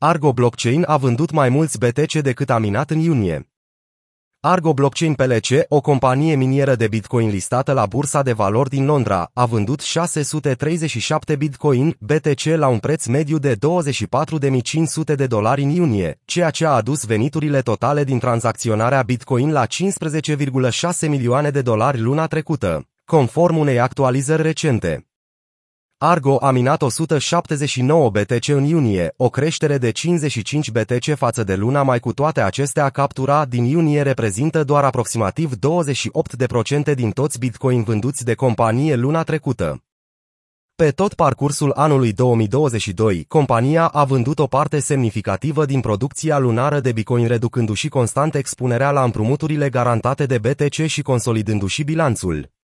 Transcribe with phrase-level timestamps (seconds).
[0.00, 3.50] Argo Blockchain a vândut mai mulți BTC decât a minat în iunie.
[4.40, 9.30] Argo Blockchain PLC, o companie minieră de Bitcoin listată la Bursa de Valori din Londra,
[9.32, 16.20] a vândut 637 Bitcoin BTC la un preț mediu de 24.500 de dolari în iunie,
[16.24, 22.26] ceea ce a adus veniturile totale din tranzacționarea Bitcoin la 15,6 milioane de dolari luna
[22.26, 25.07] trecută, conform unei actualizări recente.
[26.00, 31.82] Argo a minat 179 BTC în iunie, o creștere de 55 BTC față de luna
[31.82, 35.52] mai cu toate acestea captura din iunie reprezintă doar aproximativ
[36.90, 39.82] 28% din toți Bitcoin vânduți de companie luna trecută.
[40.74, 46.92] Pe tot parcursul anului 2022, compania a vândut o parte semnificativă din producția lunară de
[46.92, 52.56] Bitcoin reducându-și constant expunerea la împrumuturile garantate de BTC și consolidându-și bilanțul.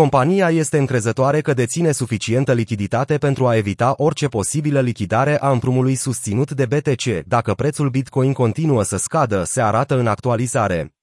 [0.00, 5.94] Compania este încrezătoare că deține suficientă lichiditate pentru a evita orice posibilă lichidare a împrumului
[5.94, 10.94] susținut de BTC dacă prețul Bitcoin continuă să scadă, se arată în actualizare.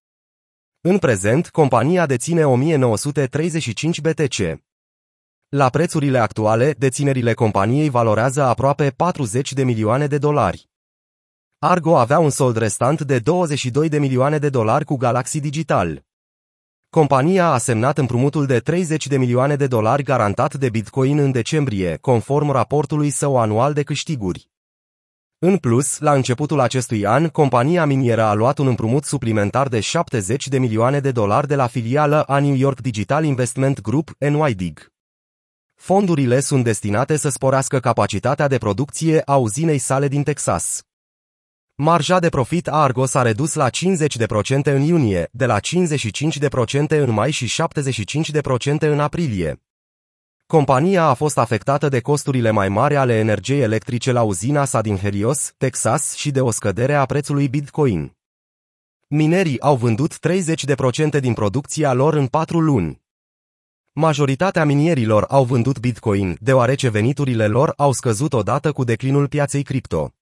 [0.82, 4.62] În prezent, compania deține 1935 BTC.
[5.50, 10.70] La prețurile actuale, deținerile companiei valorează aproape 40 de milioane de dolari.
[11.60, 16.10] Argo avea un sold restant de 22 de milioane de dolari cu Galaxy Digital.
[16.98, 21.98] Compania a semnat împrumutul de 30 de milioane de dolari garantat de Bitcoin în decembrie,
[22.02, 24.50] conform raportului său anual de câștiguri.
[25.40, 30.48] În plus, la începutul acestui an, compania minieră a luat un împrumut suplimentar de 70
[30.48, 34.92] de milioane de dolari de la filială a New York Digital Investment Group, NYDIG.
[35.76, 40.84] Fondurile sunt destinate să sporească capacitatea de producție a uzinei sale din Texas.
[41.84, 43.72] Marja de profit a Argo s-a redus la 50%
[44.64, 47.64] în iunie, de la 55% în mai și
[48.42, 49.64] 75% în aprilie.
[50.46, 54.98] Compania a fost afectată de costurile mai mari ale energiei electrice la uzina sa din
[54.98, 58.16] Helios, Texas și de o scădere a prețului Bitcoin.
[59.08, 60.14] Minerii au vândut
[61.18, 63.02] 30% din producția lor în 4 luni.
[63.92, 70.14] Majoritatea minierilor au vândut Bitcoin, deoarece veniturile lor au scăzut odată cu declinul piaței cripto.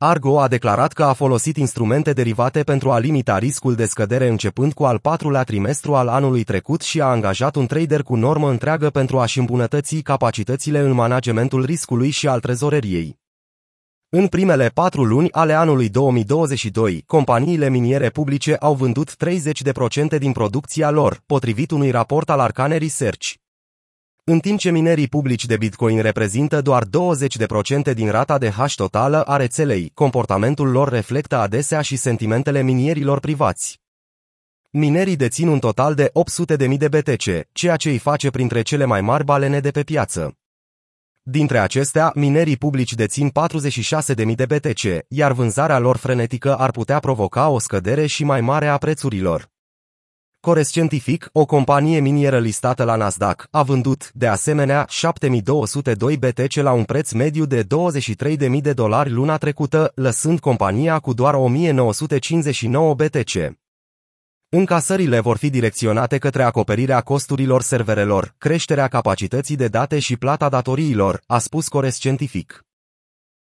[0.00, 4.72] Argo a declarat că a folosit instrumente derivate pentru a limita riscul de scădere începând
[4.72, 8.90] cu al patrulea trimestru al anului trecut și a angajat un trader cu normă întreagă
[8.90, 13.18] pentru a-și îmbunătăți capacitățile în managementul riscului și al trezoreriei.
[14.08, 19.16] În primele patru luni ale anului 2022, companiile miniere publice au vândut
[20.14, 23.32] 30% din producția lor, potrivit unui raport al Arcane Research.
[24.30, 26.84] În timp ce minerii publici de Bitcoin reprezintă doar
[27.90, 33.20] 20% din rata de hash totală a rețelei, comportamentul lor reflectă adesea și sentimentele minierilor
[33.20, 33.80] privați.
[34.70, 36.12] Minerii dețin un total de
[36.68, 40.36] 800.000 de BTC, ceea ce îi face printre cele mai mari balene de pe piață.
[41.22, 43.30] Dintre acestea, minerii publici dețin
[44.26, 48.66] 46.000 de BTC, iar vânzarea lor frenetică ar putea provoca o scădere și mai mare
[48.66, 49.50] a prețurilor.
[50.40, 56.72] Cores Scientific, o companie minieră listată la Nasdaq, a vândut, de asemenea, 7202 BTC la
[56.72, 63.56] un preț mediu de 23.000 de dolari luna trecută, lăsând compania cu doar 1959 BTC.
[64.48, 71.22] Încasările vor fi direcționate către acoperirea costurilor serverelor, creșterea capacității de date și plata datoriilor,
[71.26, 72.67] a spus Cores Scientific.